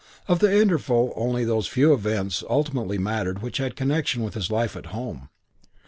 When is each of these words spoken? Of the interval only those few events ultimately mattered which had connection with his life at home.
Of 0.27 0.39
the 0.39 0.51
interval 0.51 1.13
only 1.15 1.45
those 1.45 1.67
few 1.67 1.93
events 1.93 2.43
ultimately 2.49 2.97
mattered 2.97 3.43
which 3.43 3.57
had 3.57 3.75
connection 3.75 4.23
with 4.23 4.33
his 4.33 4.49
life 4.49 4.75
at 4.75 4.87
home. 4.87 5.29